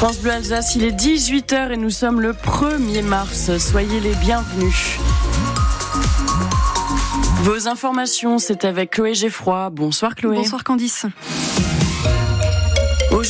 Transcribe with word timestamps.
France 0.00 0.20
Bleu 0.20 0.30
Alsace, 0.30 0.76
il 0.76 0.84
est 0.84 0.92
18h 0.92 1.72
et 1.72 1.76
nous 1.76 1.90
sommes 1.90 2.22
le 2.22 2.32
1er 2.32 3.02
mars. 3.02 3.54
Soyez 3.58 4.00
les 4.00 4.14
bienvenus. 4.14 4.98
Vos 7.42 7.68
informations, 7.68 8.38
c'est 8.38 8.64
avec 8.64 8.92
Chloé 8.92 9.12
Geffroy. 9.12 9.68
Bonsoir 9.68 10.14
Chloé. 10.14 10.36
Bonsoir 10.36 10.64
Candice. 10.64 11.04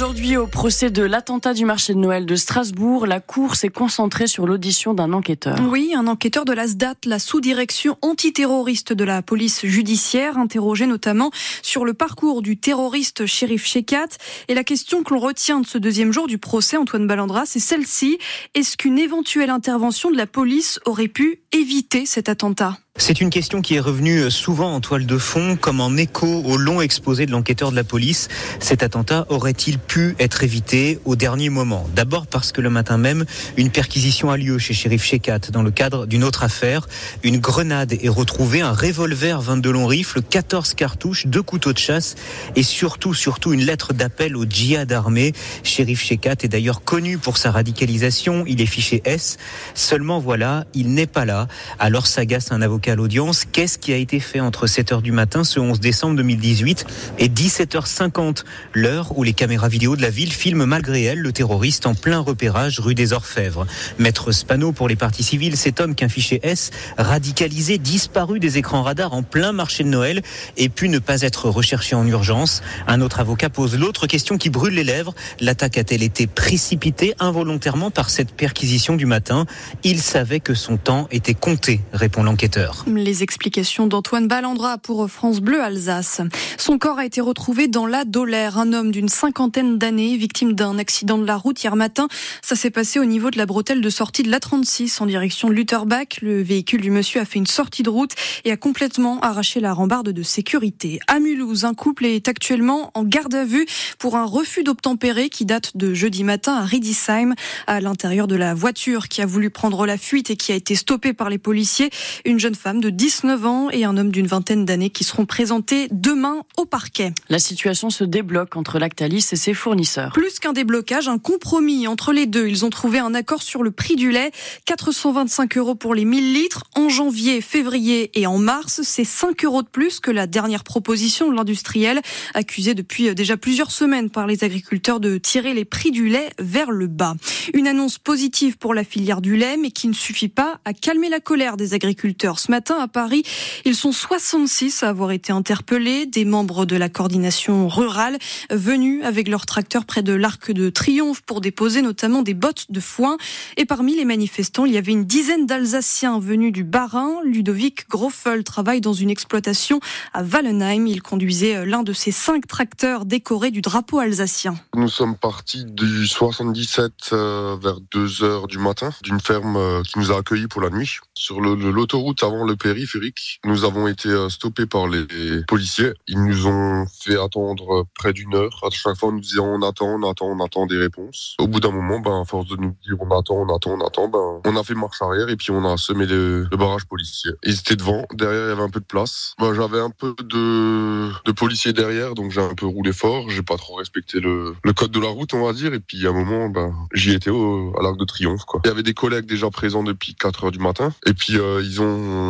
Aujourd'hui, 0.01 0.39
au 0.39 0.47
procès 0.47 0.89
de 0.89 1.03
l'attentat 1.03 1.53
du 1.53 1.67
marché 1.67 1.93
de 1.93 1.99
Noël 1.99 2.25
de 2.25 2.35
Strasbourg, 2.35 3.07
la 3.07 3.21
Cour 3.21 3.55
s'est 3.55 3.69
concentrée 3.69 4.27
sur 4.29 4.47
l'audition 4.47 4.95
d'un 4.95 5.13
enquêteur. 5.13 5.59
Oui, 5.69 5.93
un 5.95 6.07
enquêteur 6.07 6.47
de 6.47 6.55
la 6.55 6.67
SDAT, 6.67 6.95
la 7.05 7.19
sous-direction 7.19 7.99
antiterroriste 8.01 8.95
de 8.95 9.05
la 9.05 9.21
police 9.21 9.67
judiciaire, 9.67 10.39
interrogé 10.39 10.87
notamment 10.87 11.31
sur 11.61 11.85
le 11.85 11.93
parcours 11.93 12.41
du 12.41 12.57
terroriste 12.57 13.27
shérif 13.27 13.67
Shekat. 13.67 14.09
Et 14.49 14.55
la 14.55 14.65
question 14.65 15.03
que 15.03 15.13
l'on 15.13 15.21
retient 15.21 15.61
de 15.61 15.67
ce 15.67 15.77
deuxième 15.77 16.15
jour 16.15 16.27
du 16.27 16.39
procès, 16.39 16.79
Antoine 16.79 17.07
Ballandra, 17.07 17.45
c'est 17.45 17.61
celle-ci. 17.61 18.17
Est-ce 18.55 18.79
qu'une 18.79 18.99
éventuelle 18.99 19.51
intervention 19.51 20.11
de 20.11 20.17
la 20.17 20.27
police 20.27 20.81
aurait 20.87 21.09
pu 21.09 21.43
éviter 21.53 22.07
cet 22.07 22.31
attentat? 22.31 22.79
C'est 22.97 23.21
une 23.21 23.31
question 23.31 23.63
qui 23.63 23.77
est 23.77 23.81
revenue 23.81 24.31
souvent 24.31 24.75
en 24.75 24.81
toile 24.81 25.07
de 25.07 25.17
fond, 25.17 25.57
comme 25.57 25.81
en 25.81 25.97
écho 25.97 26.27
au 26.27 26.57
long 26.57 26.81
exposé 26.81 27.25
de 27.25 27.31
l'enquêteur 27.31 27.71
de 27.71 27.77
la 27.77 27.85
police. 27.85 28.29
Cet 28.59 28.83
attentat 28.83 29.27
aurait-il 29.31 29.79
pu 29.79 30.17
être 30.19 30.45
évité 30.45 30.99
au 31.05 31.17
dernier 31.17 31.51
moment? 31.51 31.89
D'abord 31.95 32.27
parce 32.27 32.53
que 32.53 32.61
le 32.61 32.69
matin 32.69 32.99
même, 32.99 33.25
une 33.57 33.71
perquisition 33.71 34.31
a 34.31 34.37
lieu 34.37 34.59
chez 34.59 34.75
Shérif 34.75 35.05
Shekat 35.05 35.51
dans 35.53 35.63
le 35.63 35.71
cadre 35.71 36.07
d'une 36.07 36.25
autre 36.25 36.43
affaire. 36.43 36.89
Une 37.23 37.39
grenade 37.39 37.93
est 37.93 38.09
retrouvée, 38.09 38.61
un 38.61 38.73
revolver 38.73 39.41
22 39.41 39.71
longs 39.71 39.87
rifles, 39.87 40.21
14 40.21 40.75
cartouches, 40.75 41.27
deux 41.27 41.43
couteaux 41.43 41.73
de 41.73 41.79
chasse 41.79 42.17
et 42.55 42.63
surtout, 42.63 43.15
surtout 43.15 43.53
une 43.53 43.65
lettre 43.65 43.95
d'appel 43.95 44.37
au 44.37 44.45
djihad 44.45 44.93
armé. 44.93 45.33
Shérif 45.63 46.03
Shekat 46.03 46.37
est 46.43 46.49
d'ailleurs 46.49 46.83
connu 46.83 47.19
pour 47.19 47.39
sa 47.39 47.51
radicalisation. 47.51 48.45
Il 48.47 48.61
est 48.61 48.67
fiché 48.67 49.01
S. 49.05 49.39
Seulement 49.75 50.19
voilà, 50.19 50.65
il 50.75 50.93
n'est 50.93 51.07
pas 51.07 51.25
là. 51.25 51.47
Alors 51.79 52.07
s'agace 52.07 52.53
un 52.53 52.63
avocat 52.63 52.80
à 52.89 52.95
l'audience. 52.95 53.45
Qu'est-ce 53.45 53.79
qui 53.79 53.93
a 53.93 53.97
été 53.97 54.21
fait 54.21 54.41
entre 54.41 54.67
7h 54.67 55.03
du 55.03 55.13
matin 55.13 55.45
ce 55.45 55.61
11 55.61 55.81
décembre 55.81 56.17
2018 56.17 56.87
et 57.19 57.29
17h50, 57.29 58.45
l'heure 58.75 59.17
où 59.19 59.23
les 59.23 59.33
caméras 59.33 59.69
vidéo 59.69 59.97
de 59.97 60.03
la 60.03 60.11
ville 60.11 60.33
filment 60.33 60.67
malgré 60.67 61.05
elle 61.05 61.19
le 61.19 61.33
terroriste 61.33 61.87
en 61.87 61.95
plein 61.95 62.19
repérage 62.19 62.81
rue 62.81 62.95
des 62.95 63.13
Orfèvres 63.13 63.67
Maître 63.99 64.33
Spano 64.33 64.73
pour 64.73 64.89
les 64.89 64.97
parties 64.97 65.23
civiles, 65.23 65.57
cet 65.57 65.81
homme 65.81 65.95
qu'un 65.95 66.09
fichier 66.09 66.41
S 66.43 66.71
radicalisé, 66.99 67.79
disparu 67.79 68.41
des 68.41 68.59
écrans 68.59 68.83
radars 68.83 69.13
en 69.13 69.23
plein 69.23 69.53
marché 69.53 69.85
de 69.85 69.89
Noël 69.89 70.23
et 70.57 70.69
pu 70.69 70.89
ne 70.89 70.99
pas 70.99 71.23
être 71.23 71.49
recherché 71.49 71.95
en 71.95 72.07
urgence. 72.07 72.63
Un 72.87 73.01
autre 73.01 73.21
avocat 73.21 73.51
pose 73.51 73.77
l'autre 73.77 74.07
question 74.07 74.39
qui 74.39 74.51
brûle 74.51 74.75
les 74.75 74.85
lèvres. 74.85 75.15
L'attaque 75.41 75.79
a-t-elle 75.79 76.03
été 76.03 76.27
précipitée 76.27 77.15
involontairement 77.19 77.91
par 77.91 78.11
cette 78.11 78.33
perquisition 78.33 78.97
du 78.97 79.07
matin? 79.07 79.47
Il 79.85 80.01
savait 80.01 80.41
que 80.41 80.55
son 80.55 80.77
temps 80.77 81.09
était 81.11 81.35
compté, 81.35 81.81
répond 81.93 82.23
l'enquêteur. 82.23 82.70
Les 82.87 83.23
explications 83.23 83.87
d'Antoine 83.87 84.29
Ballandra 84.29 84.79
pour 84.79 85.09
France 85.11 85.41
Bleu 85.41 85.63
Alsace. 85.63 86.21
Son 86.57 86.79
corps 86.79 86.99
a 86.99 87.05
été 87.05 87.21
retrouvé 87.21 87.69
dans 87.69 87.87
la 87.87 88.05
Dolère. 88.05 88.59
Un 88.59 88.73
homme 88.73 88.91
d'une 88.91 89.09
cinquantaine 89.09 89.79
d'années, 89.79 90.17
victime 90.17 90.53
d'un 90.53 90.79
accident 90.79 91.19
de 91.19 91.27
la 91.27 91.37
route 91.37 91.63
hier 91.63 91.75
matin. 91.77 92.09
Ça 92.43 92.57
s'est 92.57 92.71
passé 92.71 92.99
au 92.99 93.05
niveau 93.05 93.31
de 93.31 93.39
la 93.39 93.47
bretelle 93.47 93.81
de 93.81 93.91
sortie 93.91 94.23
de 94.23 94.31
l'A36 94.31 95.03
en 95.03 95.07
direction 95.07 95.49
de 95.49 95.55
Lutterbach. 95.55 96.21
Le 96.23 96.43
véhicule 96.43 96.81
du 96.81 96.91
monsieur 96.91 97.21
a 97.21 97.25
fait 97.25 97.39
une 97.39 97.47
sortie 97.47 97.83
de 97.83 97.91
route 97.91 98.13
et 98.45 98.53
a 98.53 98.57
complètement 98.57 99.21
arraché 99.21 99.61
la 99.61 99.73
rambarde 99.73 100.11
de 100.11 100.23
sécurité. 100.23 101.01
À 101.07 101.19
Mulhouse, 101.19 101.65
un 101.65 101.75
couple 101.75 102.07
est 102.07 102.29
actuellement 102.29 102.91
en 102.95 103.05
garde 103.05 103.35
à 103.35 103.45
vue 103.45 103.67
pour 103.99 104.17
un 104.17 104.25
refus 104.25 104.63
d'obtempérer 104.63 105.29
qui 105.29 105.45
date 105.45 105.77
de 105.77 105.95
jeudi 105.95 106.25
matin 106.25 106.55
à 106.55 106.65
Riedisheim, 106.65 107.35
à 107.67 107.81
l'intérieur 107.81 108.27
de 108.27 108.37
la 108.37 108.55
voiture 108.55 109.09
qui 109.09 109.23
a 109.23 109.27
voulu 109.27 109.51
prendre 109.51 109.87
la 109.87 109.99
fuite 109.99 110.31
et 110.31 110.37
qui 110.37 110.53
a 110.53 110.55
été 110.55 110.75
stoppée 110.75 111.13
par 111.13 111.31
les 111.31 111.39
policiers. 111.39 111.91
Une 112.25 112.39
jeune 112.39 112.55
femme 112.61 112.83
de 112.83 112.91
19 112.91 113.47
ans 113.47 113.71
et 113.71 113.85
un 113.85 113.97
homme 113.97 114.11
d'une 114.11 114.27
vingtaine 114.27 114.67
d'années 114.67 114.91
qui 114.91 115.03
seront 115.03 115.25
présentés 115.25 115.89
demain 115.93 116.43
au 116.59 116.67
parquet. 116.67 117.15
La 117.31 117.39
situation 117.39 117.89
se 117.89 118.05
débloque 118.05 118.55
entre 118.55 118.79
Lactalis 118.79 119.27
et 119.33 119.37
ses 119.37 119.55
fournisseurs. 119.55 120.13
Plus 120.13 120.39
qu'un 120.39 120.53
déblocage, 120.53 121.09
un 121.09 121.17
compromis 121.17 121.89
entre 121.89 122.13
les 122.13 122.27
deux. 122.27 122.49
Ils 122.49 122.67
ont 122.67 122.69
trouvé 122.69 122.99
un 122.99 123.15
accord 123.15 123.43
sur 123.43 123.63
le 123.63 123.71
prix 123.71 123.97
du 123.97 124.11
lait. 124.11 124.31
425 124.67 125.57
euros 125.57 125.75
pour 125.75 125.95
les 125.95 126.05
1000 126.05 126.35
litres. 126.35 126.65
En 126.77 126.91
janvier, 126.91 127.41
février 127.41 128.11
et 128.21 128.27
en 128.27 128.37
mars, 128.37 128.83
c'est 128.85 129.05
5 129.05 129.43
euros 129.47 129.63
de 129.63 129.69
plus 129.69 129.99
que 129.99 130.11
la 130.11 130.27
dernière 130.27 130.63
proposition 130.63 131.31
de 131.31 131.37
l'industriel, 131.37 132.03
accusé 132.35 132.75
depuis 132.75 133.15
déjà 133.15 133.39
plusieurs 133.39 133.71
semaines 133.71 134.11
par 134.11 134.27
les 134.27 134.45
agriculteurs 134.45 135.01
de 135.01 135.17
tirer 135.17 135.55
les 135.55 135.65
prix 135.65 135.93
du 135.93 136.11
lait 136.11 136.29
vers 136.39 136.73
le 136.73 136.89
bas. 136.89 137.15
Une 137.55 137.67
annonce 137.67 137.97
positive 137.97 138.59
pour 138.59 138.75
la 138.75 138.85
filière 138.85 139.23
du 139.23 139.37
lait, 139.37 139.57
mais 139.57 139.71
qui 139.71 139.89
ne 139.89 139.95
suffit 139.95 140.29
pas 140.29 140.61
à 140.67 140.75
calmer 140.75 141.09
la 141.09 141.21
colère 141.21 141.57
des 141.57 141.73
agriculteurs 141.73 142.39
matin 142.51 142.77
à 142.79 142.89
Paris. 142.89 143.23
Ils 143.65 143.77
sont 143.77 143.93
66 143.93 144.83
à 144.83 144.89
avoir 144.91 145.13
été 145.13 145.33
interpellés, 145.33 146.05
des 146.05 146.27
membres 146.27 146.67
de 146.67 146.77
la 146.77 146.91
coordination 146.91 147.69
rurale 147.69 148.19
venus 148.51 149.03
avec 149.05 149.29
leurs 149.29 149.47
tracteurs 149.47 149.87
près 149.87 150.03
de 150.03 150.13
l'Arc 150.13 150.51
de 150.51 150.69
Triomphe 150.69 151.23
pour 151.23 151.41
déposer 151.41 151.81
notamment 151.81 152.23
des 152.23 152.35
bottes 152.35 152.67
de 152.69 152.81
foin. 152.81 153.17
Et 153.57 153.65
parmi 153.65 153.97
les 153.97 154.05
manifestants, 154.05 154.67
il 154.67 154.73
y 154.73 154.79
avait 154.79 154.93
une 154.93 155.05
dizaine 155.05 155.47
d'Alsaciens 155.47 156.19
venus 156.19 156.53
du 156.53 156.65
Bas-Rhin. 156.65 157.21
Ludovic 157.25 157.89
Groffel 157.89 158.45
travaille 158.45 158.81
dans 158.81 158.93
une 158.93 159.11
exploitation 159.11 159.81
à 160.13 160.23
Wallenheim. 160.23 160.87
Il 160.87 161.03
conduisait 161.03 161.65
l'un 161.65 161.85
de 161.85 161.93
ces 161.93 162.11
cinq 162.11 162.47
tracteurs 162.49 163.05
décorés 163.05 163.53
du 163.53 163.61
drapeau 163.61 164.01
alsacien. 164.01 164.57
Nous 164.75 164.89
sommes 164.89 165.17
partis 165.17 165.65
du 165.65 166.07
77 166.07 167.11
euh, 167.13 167.57
vers 167.63 167.81
2 167.93 168.25
heures 168.25 168.49
du 168.49 168.59
matin 168.59 168.91
d'une 169.03 169.21
ferme 169.21 169.57
euh, 169.57 169.83
qui 169.83 170.01
nous 170.01 170.11
a 170.11 170.19
accueillis 170.19 170.49
pour 170.49 170.61
la 170.61 170.71
nuit 170.71 170.99
sur 171.15 171.41
l'autoroute 171.41 172.23
avant 172.23 172.40
le 172.45 172.57
périphérique. 172.57 173.41
Nous 173.45 173.65
avons 173.65 173.89
été 173.89 174.09
euh, 174.09 174.29
stoppés 174.29 174.67
par 174.67 174.89
les 174.89 175.07
policiers. 175.47 175.93
Ils 176.07 176.23
nous 176.23 176.47
ont 176.47 176.87
fait 177.03 177.19
attendre 177.19 177.81
euh, 177.81 177.85
près 177.95 178.13
d'une 178.13 178.35
heure. 178.35 178.61
À 178.63 178.71
chaque 178.71 178.97
fois, 178.97 179.13
nous 179.13 179.21
disaient 179.21 179.41
on 179.41 179.63
attend, 179.63 179.87
on 179.87 180.09
attend, 180.09 180.27
on 180.27 180.45
attend 180.45 180.67
des 180.67 180.79
réponses. 180.79 181.35
Au 181.39 181.47
bout 181.47 181.61
d'un 181.61 181.71
moment, 181.71 182.01
ben, 182.01 182.23
à 182.23 182.25
force 182.25 182.47
de 182.49 182.57
nous 182.57 182.75
dire 182.85 182.97
on 183.01 183.11
attend, 183.19 183.37
on 183.37 183.55
attend, 183.55 183.73
on 183.73 183.87
attend, 183.87 184.09
ben, 184.09 184.41
on 184.45 184.57
a 184.57 184.63
fait 184.63 184.75
marche 184.75 185.01
arrière 185.03 185.29
et 185.29 185.37
puis 185.37 185.51
on 185.51 185.65
a 185.65 185.77
semé 185.77 186.07
le, 186.07 186.49
barrage 186.57 186.85
policier. 186.87 187.31
Ils 187.45 187.59
étaient 187.59 187.77
devant. 187.77 188.05
Derrière, 188.13 188.47
il 188.47 188.49
y 188.49 188.53
avait 188.53 188.63
un 188.63 188.71
peu 188.71 188.81
de 188.81 188.85
place. 188.85 189.35
Ben, 189.39 189.55
j'avais 189.55 189.81
un 189.81 189.91
peu 189.91 190.15
de, 190.23 191.11
de 191.25 191.33
policiers 191.33 191.73
derrière, 191.73 192.15
donc 192.15 192.31
j'ai 192.31 192.41
un 192.41 192.55
peu 192.55 192.67
roulé 192.67 192.93
fort. 192.93 193.31
J'ai 193.31 193.43
pas 193.43 193.57
trop 193.57 193.77
respecté 193.77 194.21
le, 194.21 194.55
le 194.63 194.73
code 194.73 194.91
de 194.91 195.01
la 195.01 195.09
route, 195.09 195.35
on 195.35 195.45
va 195.45 195.53
dire. 195.53 195.73
Et 195.75 195.81
puis, 195.81 196.07
à 196.07 196.11
un 196.11 196.13
moment, 196.13 196.49
ben, 196.49 196.75
j'y 196.93 197.13
étais 197.13 197.31
au, 197.31 197.75
à 197.79 197.83
l'Arc 197.83 197.97
de 197.97 198.05
Triomphe, 198.05 198.45
quoi. 198.45 198.61
Il 198.65 198.69
y 198.69 198.71
avait 198.71 198.83
des 198.83 198.95
collègues 198.95 199.27
déjà 199.27 199.51
présents 199.51 199.83
depuis 199.83 200.15
4 200.15 200.45
heures 200.45 200.51
du 200.51 200.59
matin. 200.59 200.93
Et 201.07 201.15
puis, 201.15 201.39
euh, 201.39 201.63
ils 201.63 201.81
ont 201.81 202.30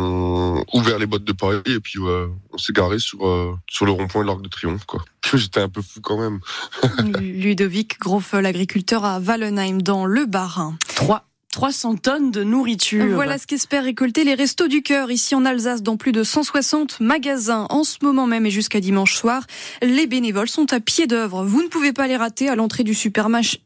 ouvert 0.73 0.99
les 0.99 1.05
bottes 1.05 1.23
de 1.23 1.33
Paris 1.33 1.61
et 1.65 1.79
puis 1.79 1.99
on 1.99 2.57
s'est 2.57 2.73
garé 2.73 2.99
sur, 2.99 3.25
euh, 3.25 3.55
sur 3.69 3.85
le 3.85 3.91
rond-point 3.91 4.21
de 4.21 4.27
l'Arc 4.27 4.41
de 4.41 4.49
Triomphe. 4.49 4.85
Quoi. 4.85 5.03
J'étais 5.33 5.61
un 5.61 5.69
peu 5.69 5.81
fou 5.81 6.01
quand 6.01 6.17
même. 6.17 6.39
Ludovic 7.19 7.99
Groffel, 7.99 8.45
agriculteur 8.45 9.05
à 9.05 9.19
Wallenheim 9.19 9.81
dans 9.81 10.05
le 10.05 10.25
Bas-Rhin. 10.25 10.77
3 10.95 11.25
300 11.51 11.97
tonnes 11.97 12.31
de 12.31 12.43
nourriture. 12.43 13.13
Voilà 13.13 13.37
ce 13.37 13.45
qu'espèrent 13.45 13.83
récolter 13.83 14.23
les 14.23 14.33
Restos 14.33 14.69
du 14.69 14.81
Cœur 14.81 15.11
ici 15.11 15.35
en 15.35 15.45
Alsace 15.45 15.83
dans 15.83 15.97
plus 15.97 16.13
de 16.13 16.23
160 16.23 17.01
magasins 17.01 17.67
en 17.69 17.83
ce 17.83 17.97
moment 18.01 18.25
même 18.25 18.45
et 18.45 18.51
jusqu'à 18.51 18.79
dimanche 18.79 19.15
soir. 19.15 19.45
Les 19.81 20.07
bénévoles 20.07 20.47
sont 20.47 20.71
à 20.71 20.79
pied 20.79 21.07
d'œuvre. 21.07 21.43
Vous 21.43 21.61
ne 21.61 21.67
pouvez 21.67 21.91
pas 21.91 22.07
les 22.07 22.15
rater 22.15 22.47
à 22.47 22.55
l'entrée 22.55 22.83
du, 22.83 22.95
supermarché. 22.95 23.59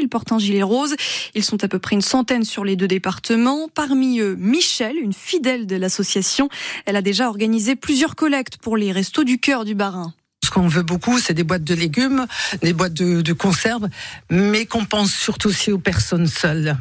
Ils 0.00 0.08
portent 0.08 0.32
un 0.32 0.38
gilet 0.38 0.62
rose. 0.62 0.94
Ils 1.34 1.44
sont 1.44 1.64
à 1.64 1.68
peu 1.68 1.78
près 1.78 1.96
une 1.96 2.02
centaine 2.02 2.44
sur 2.44 2.64
les 2.64 2.76
deux 2.76 2.88
départements. 2.88 3.68
Parmi 3.74 4.20
eux, 4.20 4.36
Michel, 4.38 4.96
une 4.98 5.14
fidèle 5.14 5.66
de 5.66 5.76
l'association. 5.76 6.50
Elle 6.84 6.96
a 6.96 7.02
déjà 7.02 7.28
organisé 7.28 7.76
plusieurs 7.76 8.14
collectes 8.14 8.58
pour 8.58 8.76
les 8.76 8.92
Restos 8.92 9.24
du 9.24 9.38
Cœur 9.38 9.64
du 9.64 9.74
Barin 9.74 10.12
ce 10.50 10.54
qu'on 10.54 10.66
veut 10.66 10.82
beaucoup, 10.82 11.20
c'est 11.20 11.32
des 11.32 11.44
boîtes 11.44 11.62
de 11.62 11.74
légumes, 11.74 12.26
des 12.60 12.72
boîtes 12.72 12.94
de, 12.94 13.20
de 13.20 13.32
conserves, 13.32 13.88
mais 14.30 14.66
qu'on 14.66 14.84
pense 14.84 15.12
surtout 15.12 15.48
aussi 15.48 15.70
aux 15.70 15.78
personnes 15.78 16.26
seules. 16.26 16.76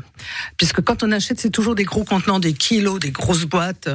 Puisque 0.58 0.82
quand 0.82 1.04
on 1.04 1.12
achète, 1.12 1.40
c'est 1.40 1.52
toujours 1.52 1.76
des 1.76 1.84
gros 1.84 2.04
contenants, 2.04 2.40
des 2.40 2.54
kilos, 2.54 3.00
des 3.00 3.12
grosses 3.12 3.46
boîtes. 3.46 3.88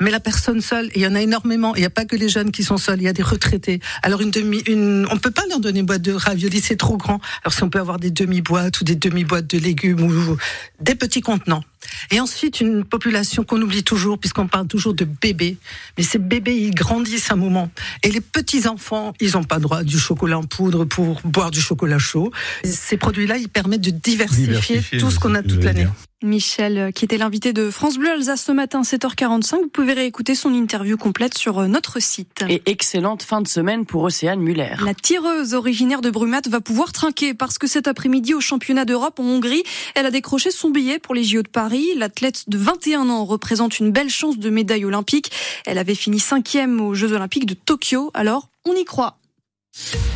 Mais 0.00 0.10
la 0.10 0.18
personne 0.18 0.62
seule, 0.62 0.90
il 0.94 1.02
y 1.02 1.06
en 1.06 1.14
a 1.14 1.20
énormément. 1.20 1.74
Il 1.74 1.80
n'y 1.80 1.86
a 1.86 1.90
pas 1.90 2.06
que 2.06 2.16
les 2.16 2.30
jeunes 2.30 2.50
qui 2.50 2.64
sont 2.64 2.78
seuls, 2.78 3.00
il 3.00 3.04
y 3.04 3.08
a 3.08 3.12
des 3.12 3.22
retraités. 3.22 3.80
Alors 4.02 4.22
une 4.22 4.30
demi, 4.30 4.62
une, 4.66 5.06
on 5.10 5.18
peut 5.18 5.30
pas 5.30 5.44
leur 5.50 5.60
donner 5.60 5.80
une 5.80 5.86
boîte 5.86 6.00
de 6.00 6.12
raviolis, 6.12 6.62
c'est 6.62 6.76
trop 6.76 6.96
grand. 6.96 7.20
Alors 7.44 7.52
si 7.52 7.62
on 7.62 7.68
peut 7.68 7.80
avoir 7.80 7.98
des 7.98 8.10
demi-boîtes 8.10 8.80
ou 8.80 8.84
des 8.84 8.96
demi-boîtes 8.96 9.46
de 9.46 9.58
légumes 9.58 10.00
ou 10.00 10.38
des 10.80 10.94
petits 10.94 11.20
contenants. 11.20 11.64
Et 12.10 12.20
ensuite, 12.20 12.60
une 12.60 12.84
population 12.84 13.44
qu'on 13.44 13.60
oublie 13.60 13.84
toujours, 13.84 14.18
puisqu'on 14.18 14.48
parle 14.48 14.66
toujours 14.66 14.94
de 14.94 15.04
bébés. 15.04 15.56
Mais 15.96 16.04
ces 16.04 16.18
bébés, 16.18 16.56
ils 16.56 16.74
grandissent 16.74 17.30
un 17.30 17.36
moment. 17.36 17.70
Et 18.02 18.10
les 18.10 18.20
petits-enfants, 18.20 19.12
ils 19.20 19.32
n'ont 19.32 19.44
pas 19.44 19.58
droit 19.58 19.82
du 19.82 19.98
chocolat 19.98 20.38
en 20.38 20.44
poudre 20.44 20.84
pour 20.84 21.20
boire 21.24 21.50
du 21.50 21.60
chocolat 21.60 21.98
chaud. 21.98 22.30
Ces 22.64 22.96
produits-là, 22.96 23.36
ils 23.36 23.48
permettent 23.48 23.82
de 23.82 23.90
diversifier, 23.90 24.82
tout 24.98 25.10
ce 25.10 25.18
qu'on 25.18 25.34
a 25.34 25.42
toute 25.42 25.64
l'année. 25.64 25.86
Michel, 26.24 26.78
euh, 26.78 26.90
qui 26.90 27.04
était 27.04 27.16
l'invité 27.16 27.52
de 27.52 27.70
France 27.70 27.96
Bleu 27.96 28.10
Alsace 28.10 28.42
ce 28.42 28.50
matin, 28.50 28.82
7h45. 28.82 29.54
Vous 29.60 29.68
pouvez 29.68 29.92
réécouter 29.92 30.34
son 30.34 30.52
interview 30.52 30.96
complète 30.96 31.38
sur 31.38 31.60
euh, 31.60 31.68
notre 31.68 32.02
site. 32.02 32.44
Et 32.48 32.60
excellente 32.66 33.22
fin 33.22 33.40
de 33.40 33.46
semaine 33.46 33.86
pour 33.86 34.02
Océane 34.02 34.40
Muller. 34.40 34.74
La 34.84 34.94
tireuse 34.94 35.54
originaire 35.54 36.00
de 36.00 36.10
Brumat 36.10 36.40
va 36.48 36.60
pouvoir 36.60 36.90
trinquer 36.90 37.34
parce 37.34 37.56
que 37.56 37.68
cet 37.68 37.86
après-midi 37.86 38.34
au 38.34 38.40
championnat 38.40 38.84
d'Europe 38.84 39.20
en 39.20 39.24
Hongrie, 39.24 39.62
elle 39.94 40.06
a 40.06 40.10
décroché 40.10 40.50
son 40.50 40.70
billet 40.70 40.98
pour 40.98 41.14
les 41.14 41.22
JO 41.22 41.42
de 41.42 41.48
Paris. 41.48 41.67
L'athlète 41.96 42.44
de 42.48 42.58
21 42.58 43.08
ans 43.10 43.24
représente 43.24 43.78
une 43.78 43.90
belle 43.90 44.10
chance 44.10 44.38
de 44.38 44.50
médaille 44.50 44.84
olympique. 44.84 45.30
Elle 45.66 45.78
avait 45.78 45.94
fini 45.94 46.18
cinquième 46.20 46.80
aux 46.80 46.94
Jeux 46.94 47.12
olympiques 47.12 47.46
de 47.46 47.54
Tokyo. 47.54 48.10
Alors, 48.14 48.48
on 48.64 48.74
y 48.74 48.84
croit. 48.84 49.18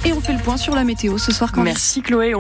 Et 0.05 0.13
on 0.13 0.21
fait 0.21 0.33
le 0.33 0.43
point 0.43 0.57
sur 0.57 0.75
la 0.75 0.85
météo 0.85 1.19
ce 1.19 1.33
soir. 1.33 1.53
Merci 1.57 2.03
Chloé. 2.03 2.31